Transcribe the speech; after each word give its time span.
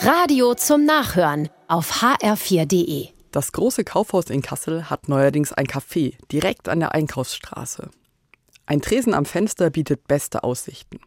Radio 0.00 0.54
zum 0.54 0.84
Nachhören 0.84 1.48
auf 1.66 2.02
hr4.de. 2.02 3.08
Das 3.32 3.50
große 3.50 3.82
Kaufhaus 3.82 4.30
in 4.30 4.42
Kassel 4.42 4.88
hat 4.88 5.08
neuerdings 5.08 5.52
ein 5.52 5.66
Café 5.66 6.14
direkt 6.30 6.68
an 6.68 6.78
der 6.78 6.94
Einkaufsstraße. 6.94 7.90
Ein 8.64 8.80
Tresen 8.80 9.12
am 9.12 9.24
Fenster 9.24 9.70
bietet 9.70 10.06
beste 10.06 10.44
Aussichten. 10.44 11.00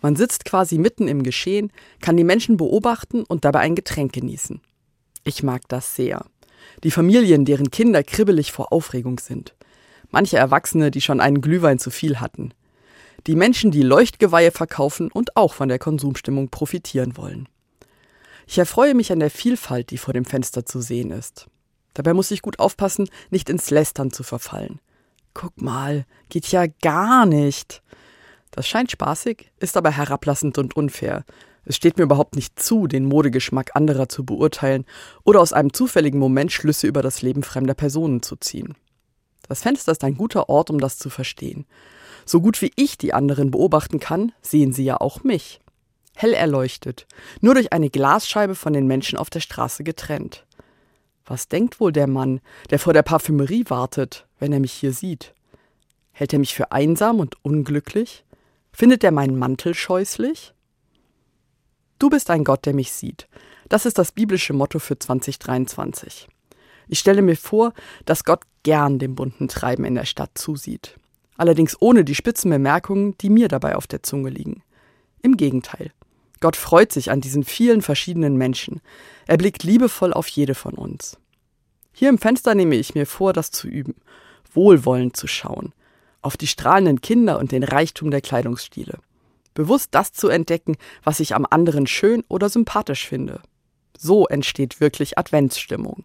Man 0.00 0.14
sitzt 0.14 0.44
quasi 0.44 0.78
mitten 0.78 1.08
im 1.08 1.24
Geschehen, 1.24 1.72
kann 2.00 2.16
die 2.16 2.22
Menschen 2.22 2.56
beobachten 2.56 3.24
und 3.24 3.44
dabei 3.44 3.58
ein 3.58 3.74
Getränk 3.74 4.12
genießen. 4.12 4.60
Ich 5.24 5.42
mag 5.42 5.62
das 5.66 5.96
sehr. 5.96 6.24
Die 6.84 6.92
Familien, 6.92 7.44
deren 7.44 7.72
Kinder 7.72 8.04
kribbelig 8.04 8.52
vor 8.52 8.72
Aufregung 8.72 9.18
sind. 9.18 9.56
Manche 10.12 10.38
Erwachsene, 10.38 10.92
die 10.92 11.00
schon 11.00 11.20
einen 11.20 11.40
Glühwein 11.40 11.80
zu 11.80 11.90
viel 11.90 12.20
hatten. 12.20 12.54
Die 13.26 13.34
Menschen, 13.34 13.72
die 13.72 13.82
Leuchtgeweihe 13.82 14.52
verkaufen 14.52 15.10
und 15.10 15.36
auch 15.36 15.54
von 15.54 15.68
der 15.68 15.80
Konsumstimmung 15.80 16.50
profitieren 16.50 17.16
wollen. 17.16 17.48
Ich 18.50 18.56
erfreue 18.56 18.94
mich 18.94 19.12
an 19.12 19.20
der 19.20 19.30
Vielfalt, 19.30 19.90
die 19.90 19.98
vor 19.98 20.14
dem 20.14 20.24
Fenster 20.24 20.64
zu 20.64 20.80
sehen 20.80 21.10
ist. 21.10 21.48
Dabei 21.92 22.14
muss 22.14 22.30
ich 22.30 22.40
gut 22.40 22.58
aufpassen, 22.58 23.10
nicht 23.28 23.50
ins 23.50 23.68
Lästern 23.68 24.10
zu 24.10 24.22
verfallen. 24.22 24.80
Guck 25.34 25.60
mal, 25.60 26.06
geht 26.30 26.50
ja 26.50 26.64
gar 26.80 27.26
nicht. 27.26 27.82
Das 28.50 28.66
scheint 28.66 28.90
spaßig, 28.90 29.52
ist 29.60 29.76
aber 29.76 29.90
herablassend 29.90 30.56
und 30.56 30.74
unfair. 30.76 31.26
Es 31.66 31.76
steht 31.76 31.98
mir 31.98 32.04
überhaupt 32.04 32.36
nicht 32.36 32.58
zu, 32.58 32.86
den 32.86 33.04
Modegeschmack 33.04 33.76
anderer 33.76 34.08
zu 34.08 34.24
beurteilen 34.24 34.86
oder 35.24 35.42
aus 35.42 35.52
einem 35.52 35.74
zufälligen 35.74 36.18
Moment 36.18 36.50
Schlüsse 36.50 36.86
über 36.86 37.02
das 37.02 37.20
Leben 37.20 37.42
fremder 37.42 37.74
Personen 37.74 38.22
zu 38.22 38.36
ziehen. 38.36 38.76
Das 39.46 39.60
Fenster 39.60 39.92
ist 39.92 40.04
ein 40.04 40.16
guter 40.16 40.48
Ort, 40.48 40.70
um 40.70 40.80
das 40.80 40.96
zu 40.96 41.10
verstehen. 41.10 41.66
So 42.24 42.40
gut 42.40 42.62
wie 42.62 42.72
ich 42.76 42.96
die 42.96 43.12
anderen 43.12 43.50
beobachten 43.50 44.00
kann, 44.00 44.32
sehen 44.40 44.72
sie 44.72 44.84
ja 44.84 44.98
auch 44.98 45.22
mich 45.22 45.60
hell 46.18 46.34
erleuchtet, 46.34 47.06
nur 47.40 47.54
durch 47.54 47.72
eine 47.72 47.90
Glasscheibe 47.90 48.54
von 48.54 48.72
den 48.72 48.86
Menschen 48.86 49.18
auf 49.18 49.30
der 49.30 49.40
Straße 49.40 49.84
getrennt. 49.84 50.44
Was 51.24 51.48
denkt 51.48 51.78
wohl 51.78 51.92
der 51.92 52.08
Mann, 52.08 52.40
der 52.70 52.78
vor 52.78 52.92
der 52.92 53.02
Parfümerie 53.02 53.64
wartet, 53.68 54.26
wenn 54.38 54.52
er 54.52 54.60
mich 54.60 54.72
hier 54.72 54.92
sieht? 54.92 55.34
Hält 56.10 56.32
er 56.32 56.40
mich 56.40 56.54
für 56.54 56.72
einsam 56.72 57.20
und 57.20 57.36
unglücklich? 57.44 58.24
Findet 58.72 59.04
er 59.04 59.12
meinen 59.12 59.38
Mantel 59.38 59.74
scheußlich? 59.74 60.54
Du 61.98 62.10
bist 62.10 62.30
ein 62.30 62.44
Gott, 62.44 62.66
der 62.66 62.74
mich 62.74 62.92
sieht. 62.92 63.28
Das 63.68 63.86
ist 63.86 63.98
das 63.98 64.12
biblische 64.12 64.52
Motto 64.52 64.78
für 64.78 64.98
2023. 64.98 66.28
Ich 66.88 66.98
stelle 66.98 67.22
mir 67.22 67.36
vor, 67.36 67.74
dass 68.06 68.24
Gott 68.24 68.40
gern 68.62 68.98
dem 68.98 69.14
bunten 69.14 69.46
Treiben 69.46 69.84
in 69.84 69.94
der 69.94 70.06
Stadt 70.06 70.30
zusieht. 70.34 70.96
Allerdings 71.36 71.76
ohne 71.80 72.02
die 72.02 72.14
spitzen 72.14 72.50
Bemerkungen, 72.50 73.16
die 73.18 73.30
mir 73.30 73.46
dabei 73.46 73.76
auf 73.76 73.86
der 73.86 74.02
Zunge 74.02 74.30
liegen. 74.30 74.62
Im 75.22 75.36
Gegenteil. 75.36 75.92
Gott 76.40 76.56
freut 76.56 76.92
sich 76.92 77.10
an 77.10 77.20
diesen 77.20 77.44
vielen 77.44 77.82
verschiedenen 77.82 78.36
Menschen. 78.36 78.80
Er 79.26 79.36
blickt 79.36 79.64
liebevoll 79.64 80.12
auf 80.12 80.28
jede 80.28 80.54
von 80.54 80.74
uns. 80.74 81.18
Hier 81.92 82.08
im 82.08 82.18
Fenster 82.18 82.54
nehme 82.54 82.76
ich 82.76 82.94
mir 82.94 83.06
vor, 83.06 83.32
das 83.32 83.50
zu 83.50 83.66
üben, 83.66 83.96
wohlwollend 84.52 85.16
zu 85.16 85.26
schauen, 85.26 85.72
auf 86.22 86.36
die 86.36 86.46
strahlenden 86.46 87.00
Kinder 87.00 87.38
und 87.38 87.50
den 87.50 87.64
Reichtum 87.64 88.10
der 88.10 88.20
Kleidungsstile. 88.20 88.98
Bewusst 89.54 89.88
das 89.90 90.12
zu 90.12 90.28
entdecken, 90.28 90.76
was 91.02 91.18
ich 91.18 91.34
am 91.34 91.44
anderen 91.48 91.88
schön 91.88 92.22
oder 92.28 92.48
sympathisch 92.48 93.06
finde. 93.06 93.40
So 93.98 94.28
entsteht 94.28 94.80
wirklich 94.80 95.18
Adventsstimmung. 95.18 96.04